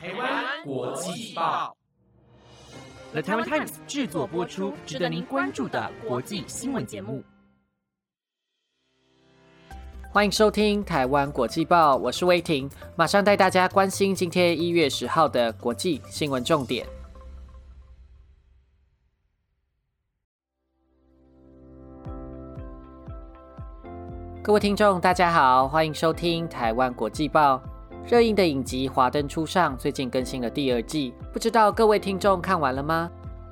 [0.00, 1.76] 台湾国际报
[3.10, 7.20] ，The Taiwan Times 制作播出，值得您关注的国际新闻节目。
[10.12, 16.86] 欢迎收听台湾国际报，我是威婷，马上带大家关心今天一月十号的国际新闻重点。
[24.44, 27.60] 各位听众，大家好，欢迎收听台湾国际报。
[28.08, 33.10] 热映的影集《华灯初上》最近更新了第二季，不知道各位听众看完了吗？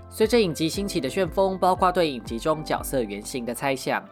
[0.09, 4.03] 随着影集兴起的旋风，包括对影集中角色原型的猜想，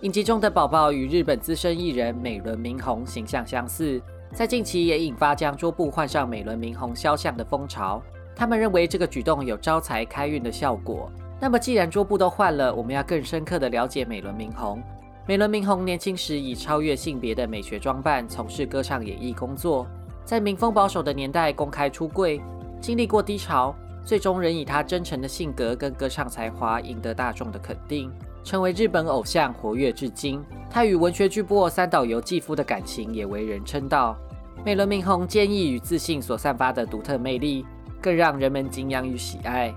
[0.00, 4.00] 影集中的宝宝与日本资深艺人美轮明宏形象相似，
[4.32, 8.02] 在近期也引发将桌布换上美轮明宏肖像的风潮。
[8.34, 11.12] 他们认为这个举动有招财开运的效果。
[11.38, 14.82] 那么既然桌布都换了，我们要更深刻的了解美轮明宏。
[15.28, 19.86] 美轮明宏年轻时以超越性别的美学装扮从事歌唱演艺工作，
[20.24, 22.40] 在民风保守的年代公开出柜，
[22.80, 23.74] 经历过低潮，
[24.04, 28.10] 最终仍以他真诚的性格跟歌唱才华赢得大众的肯定，
[28.44, 30.42] 成为日本偶像，活跃至今。
[30.70, 34.16] 他与文学巨擘三岛由纪夫的感情也为人称道。
[34.64, 37.66] 美轮明宏坚毅与自信所散发的独特魅力，
[38.00, 39.74] 更让人们敬仰与喜爱。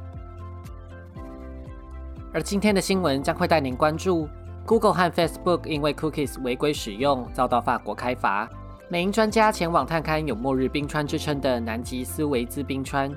[2.33, 4.27] 而今天的新闻将会带您关注。
[4.65, 8.49] Google 和 Facebook 因为 Cookies 违规使用，遭到法国开罚。
[8.93, 13.11] 美英专家前往探勘有“末日冰川”之称的南极斯维兹冰川。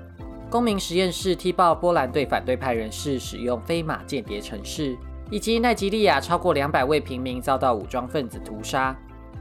[0.48, 4.97] 公民实验室踢爆波兰对反对派人士使用飞马间谍程式，
[5.30, 8.97] 以及奈及利亚超过两百位平民遭到武装分子屠杀。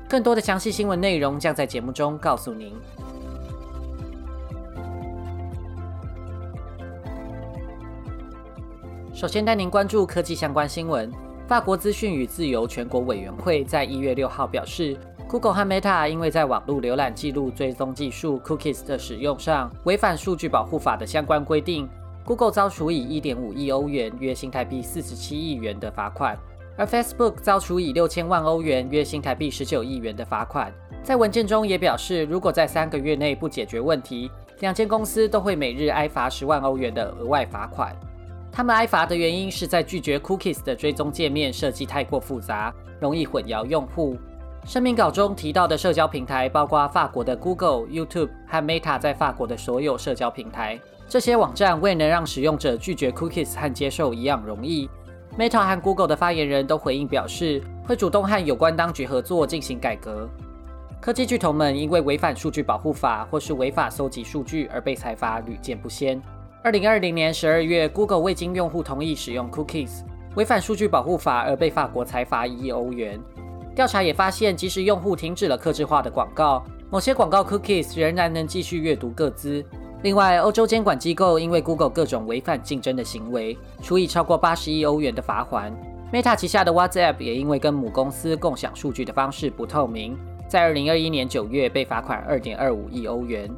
[0.09, 2.73] 更多的详细新闻内容将在节目中告诉您。
[9.13, 11.09] 首先带您关注科技相关新闻。
[11.47, 14.97] 法国资讯与自由全国委员会在一月六号表示
[15.35, 21.89] ，Google 和 Meta 因为在网络浏览记录追踪技术 Cookies 的使用上违反数据保护法的相关规定
[22.23, 26.39] ，Google 遭处以一点五亿欧元（约新台币四十七亿元）的罚款，
[26.77, 30.73] 而 Facebook 遭处以六千万欧元（约新台币十九亿元）的罚款。
[31.03, 34.31] 在文件中也表示，如果在三个月内不解决问题，
[34.61, 37.93] 两间公司都会每日挨罚十万欧元的额外罚款。
[38.53, 44.15] 他们挨罚的原因是在拒绝 Cookies 的追踪界面设计太过复杂，容易混淆用户。
[44.65, 50.79] 声明稿中提到的社交平台包括法国的 Google、YouTube 和 Meta 在法国的所有社交平台。
[51.07, 54.89] 这些网站未能让使用者拒绝 Cookies 和接受一样容易。
[55.37, 60.27] Meta 和 Google 的发言人都回应表示，会主动和有关当局合作进行改革。
[60.99, 66.19] 科技巨头们因为违反数据保护法或是违法搜集数据而被裁罚屡见不鲜。
[66.63, 70.01] 二零二零年十二月，Google 未经用户同意使用 Cookies，
[70.33, 73.21] 违反数据保护法而被法国裁罚一亿欧元。
[73.75, 79.63] 调查也发现，即使用户停止了克制化的广告，某些广告 Cookies 仍然能继续阅读各资。
[80.01, 85.75] 另外，欧洲监管机构因为 Google 各种违反竞争的行为，处以超过八十亿欧元的罚款。
[86.13, 93.49] Meta 旗下的 WhatsApp 也因为跟母公司共享数据的方式不透明，在二零二一年九月被罚款二点二五亿欧元。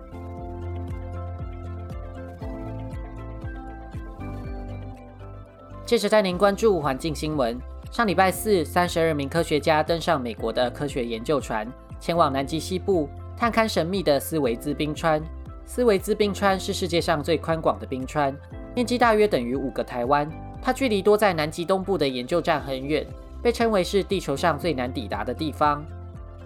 [5.85, 7.55] 接着带您关注环境新闻。
[7.91, 11.67] 上礼拜四，三十二名科学家登上美国的科学研究船，
[11.99, 15.23] 前往南极西部探勘神秘的斯维兹冰川。
[15.65, 18.35] 斯维兹冰川是世界上最宽广的冰川，
[18.75, 20.29] 面积大约等于五个台湾。
[20.61, 23.05] 它距离多在南极东部的研究站很远，
[23.41, 25.83] 被称为是地球上最难抵达的地方。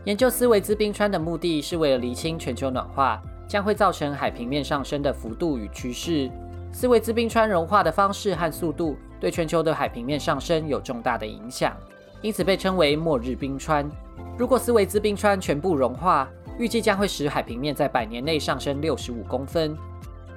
[0.06, 6.30] 研究斯维兹冰川的目的是为了厘清全球暖化将会造成海平面上升的幅度与趋势。
[6.72, 8.96] 斯维兹冰川融化的方式和速度。
[9.22, 11.78] 对全球的海平面上升有重大的影响，
[12.24, 13.88] 因此被称为末日冰川。
[14.36, 16.28] 如果斯维兹冰川全部融化，
[16.58, 19.78] 预计将会使海平面在百年内上升六十五公分。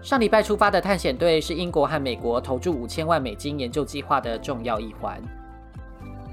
[0.02, 5.18] 上礼拜出发的探险队是英国和美国投注五千万美金研究计划的重要一环。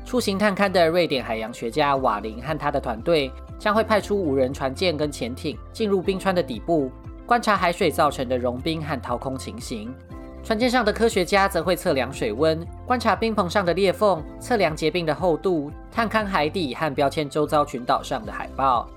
[0.04, 6.92] 出行探勘的瑞典海洋学家瓦林和他的团队将会派出无人船舰跟潜艇进入冰川的底部，
[7.26, 9.94] 观察海水造成的融冰和掏空情形。
[10.44, 18.90] 船舰上的科学家则会测量水温，观察冰棚上的裂缝，测量结冰的厚度，探勘海底和标签周遭群岛上的海豹。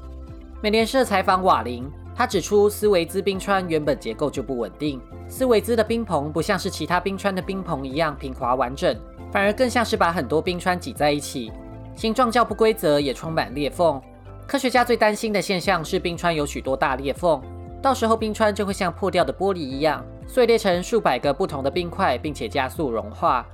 [0.63, 1.87] 美联社采访瓦林，
[2.17, 4.99] 他指出斯维兹冰川原本结构就不稳定，
[5.29, 8.97] 斯维兹的冰棚不像是其他冰川的冰棚一样平滑完整，
[9.31, 11.53] 反而更像是把很多冰川挤在一起，
[11.95, 14.01] 形状较不规则，也充满裂缝。
[14.47, 17.41] 科学家最担心的现象是冰川有许多大裂缝，
[17.85, 20.03] 到时候冰川就会像破掉的玻璃一样。
[20.27, 23.47] 碎裂成数百个不同的冰块，并且加速融化。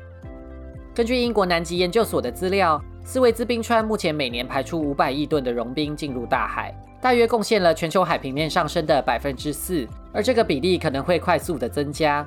[0.94, 6.72] 根据英国南极研究所的资料，斯维兹冰川目前每年排出五百亿吨的融冰进入大海，
[7.02, 9.84] 大约贡献了全球海平面上升的百分之四。
[10.12, 12.24] 而这个比例可能会快速的增加。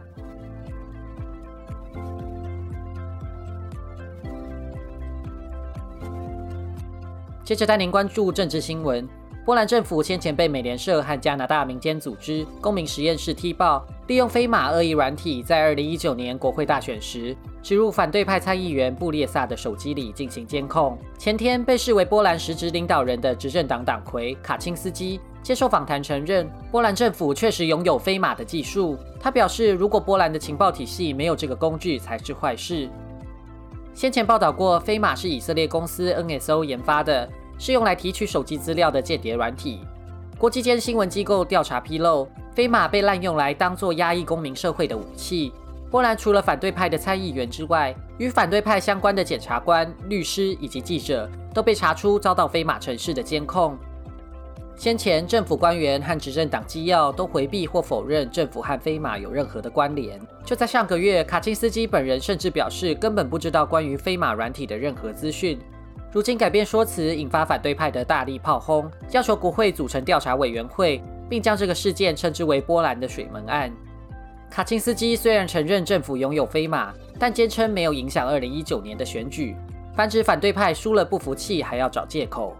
[7.45, 9.07] 接着带您关注政治新闻。
[9.45, 20.97] 波兰政府先前被美联社和加拿大民间组织公民实验室踢爆，利用飞马恶意软体，在2019年国会大选时，植入反对派参议员布列萨的手机里进行监控。
[21.17, 28.97] 前天，被视为波兰实职领导人的执政党党魁卡钦斯基接受访谈承认，波兰政府确实拥有飞马的技术。
[29.19, 32.89] 他表示，如果波兰的情报体系没有这个工具，才是坏事。
[33.93, 37.27] 先前报道过，飞马是以色列公司 NSO 研发的。
[37.63, 39.79] 是用来提取手机资料的间谍软体。
[40.37, 45.53] 国际间新闻机构调查披露，飞马被滥用来当作压抑公民社会的武器。
[45.89, 53.77] 波兰除了反对派的参议员之外，与反对派相关的检察官、律师以及记者都被查出遭到飞马城市的监控。
[54.75, 60.19] 先前政府官员和执政党机要都回避或否认政府和飞马有任何的关联。
[60.43, 65.57] 就在上个月，卡钦斯基本人甚至表示根本不知道关于飞马软体的任何资讯。
[66.13, 73.73] 如今改变说辞，引发反对派的大力炮轰，要求国会组成调查委员会，并将这个事件称之为波兰的水门案。
[74.47, 79.55] 卡钦斯基虽然承认政府拥有飞马，但坚称没有影响2019年的选举，
[79.95, 82.55] 反指反对派输了不服气还要找借口。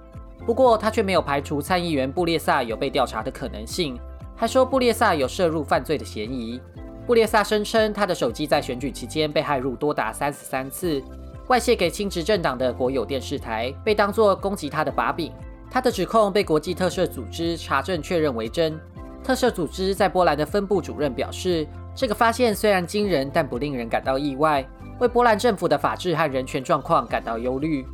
[0.48, 4.00] 不过他却没有排除参议员布列萨有被调查的可能性，
[4.36, 6.60] 还说布列萨有涉入犯罪的嫌疑。
[7.06, 11.04] 布列萨声称他的手机在选举期间被害入多达三十三次。
[11.48, 15.32] 外泄给亲执政党的国有电视台被当作攻击他的把柄，
[15.70, 18.80] 他的指控被国际特赦组织查证确认为真。
[19.24, 24.66] 特赦组织在波兰的分部主任表示，这个发现虽然惊人，但不令人感到意外，
[25.00, 27.86] 为波兰政府的法治和人权状况感到忧虑。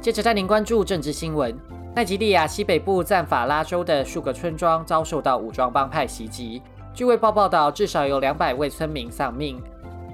[0.00, 1.56] 接着带您关注政治新闻。
[1.94, 6.62] 奈及利亚西北部赞法拉州的数个村庄遭受到武装帮派袭击，
[6.94, 9.62] 据卫报报道，至少有两百位村民丧命。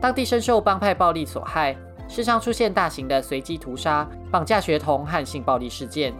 [0.00, 1.76] 当地深受帮派暴力所害，
[2.08, 6.12] 时常出现大型的随机屠杀、绑架学童和性暴力事件。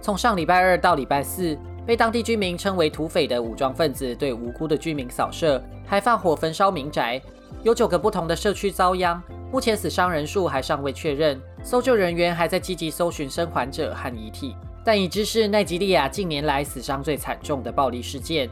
[0.00, 7.20] 从上礼拜二到礼拜四，被当地居民称为土匪的武装分子对无辜的居民扫射，还放火焚烧民宅，
[7.64, 9.20] 有九个不同的社区遭殃。
[9.50, 14.54] 目前死伤人数还尚未确认，搜救人员还在积极搜寻生还者和遗体。
[14.84, 18.48] 但已知是奈及利亚近年来死伤最惨重的暴力事件。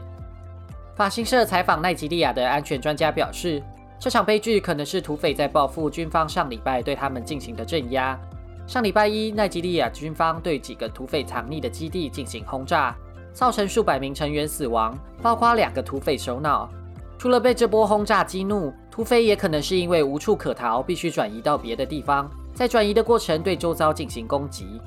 [0.95, 3.63] 法新社采访奈及利亚的安全专家表示，
[3.99, 8.19] 这场悲剧可能是土匪在报复军方上礼拜对他们进行的镇压。
[8.67, 12.95] 上礼拜一，奈及利亚军方对几个土匪藏匿的基地进行轰炸，
[13.33, 16.69] 造成数百名成员死亡，包括两个土匪首脑。
[17.17, 24.79] 除了被这波轰炸激怒，土匪也可能是因为无处可逃，必须转移到别的地方，在转移的过程对周遭进行攻击。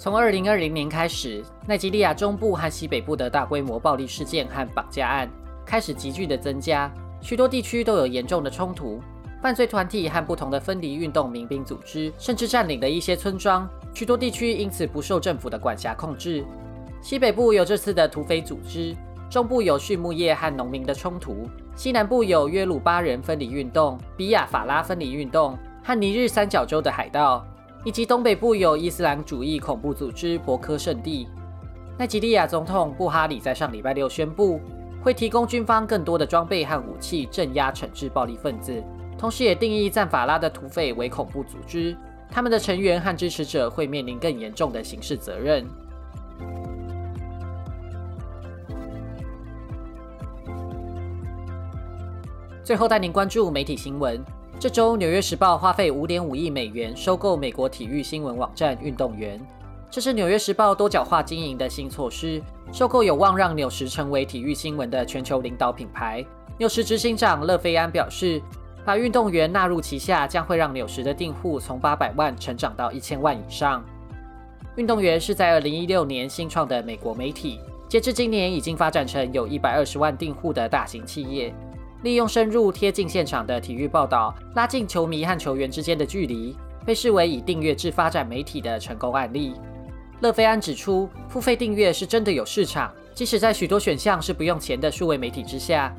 [0.00, 5.28] 从二零二零年开始，奈及利亚中部和西北部的大规模暴力事件和绑架案
[5.66, 6.88] 开始急剧的增加，
[7.20, 9.00] 许多地区都有严重的冲突。
[9.42, 16.44] 犯罪团体和不同的分离运动民兵组织甚至占领了一些村庄，许多地区因此不受政府的管辖控制。
[17.02, 18.94] 西北部有这次的土匪组织，
[19.28, 27.44] 中部有畜牧业和农民的冲突，西南部有约鲁巴人分离运动、比亚法拉分离运动和尼日三角洲的海盗。
[27.84, 31.28] 以及东北部有伊斯兰主义恐怖组织博科圣地。
[31.96, 34.60] 奈及利亚总统布哈里在上礼拜六宣布，
[35.02, 38.82] 会提供军方更多的装备和武器，镇压惩治暴力分子，
[39.18, 41.96] 同时也定义赞法拉的土匪为恐怖组织，
[42.30, 45.66] 他们的成员和支持者会面临更严重的刑事责任。
[52.62, 54.22] 最后带您关注媒体新闻。
[54.60, 59.38] 这周，《纽约时报》花费五点五亿美元收购美国体育新闻网站《运动员》，
[59.88, 62.42] 这是《纽约时报》多角化经营的新措施。
[62.72, 66.26] 收购有望让纽时成为体育新闻的全球领导品牌。
[66.58, 68.42] 纽时执行长勒菲安表示，
[68.84, 73.80] 把《运动员》纳入旗下，将会让纽时的订户从八百万成长到一千万以上。
[74.74, 81.54] 《运动员》是在二零一六年新创的美国媒体，截至今年已经发展成有一百二十万订户的大型企业。
[82.02, 89.54] 利用深入贴近现场的体育报道，拉近球迷和球员之间的距离，被视为以订阅制发展媒体的成功案例。
[90.20, 95.92] 勒菲安指出，付费订阅是真的有市场，即使在许多选项是不用钱的数位媒体之下。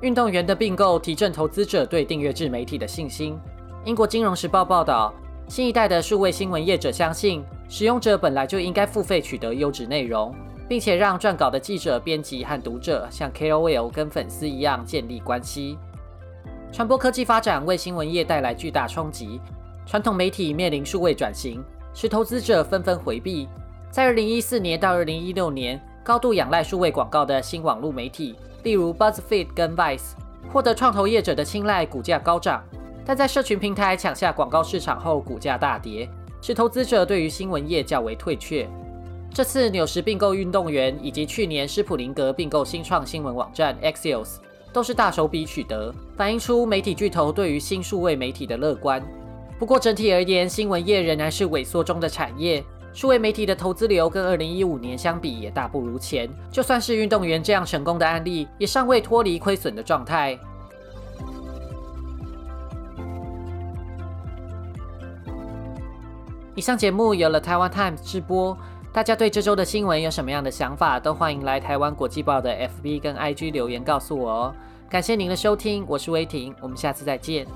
[0.00, 3.38] 运动员的并购提振投资者对订阅制媒体的信心。
[3.84, 5.12] 英国金融时报报道，
[5.48, 10.34] 新一代的数位新闻业者相信，使用者本来就应该付费取得优质内容。
[10.68, 15.78] 并且让撰稿的记者、编辑和读者像 KOL 跟粉丝一样建立关系。
[16.70, 19.40] 传播科技发展为新闻业带来巨大冲击，
[19.86, 23.48] 传统媒体面临数位转型，使投资者纷纷回避。
[23.90, 30.10] 在二零一四年到二零一六年，高度仰赖数位广告的新网络媒体，例如 BuzzFeed 跟 Vice，
[30.52, 32.62] 获得创投业者的青睐，股价高涨。
[33.06, 36.06] 但在社群平台抢下广告市场后，股价大跌，
[36.42, 38.68] 使投资者对于新闻业较为退却。
[39.38, 44.38] 这次纽时并购运动员，以及去年施普林格并购新创新闻网站 Axios，
[44.72, 49.00] 都是大手笔取得，反映出媒体巨头对于新数位媒体的乐观。
[49.56, 52.64] 不过整体而言，新闻业仍然是萎缩中的产业。
[52.92, 60.36] 数位媒体的投资流跟二零一五年相比也大不如前，就算是运动员这样成功的案例，也尚未脱离亏损的状态。
[66.56, 68.58] 以上节目由了台湾 Times 直播，
[68.98, 72.52] 大家对这周的新闻有什么样的想法，都欢迎来台湾国际报的
[72.82, 74.54] FB 跟 IG 留言告诉我哦。
[74.90, 77.46] 感谢您的收听，我是威婷，我们下次再见。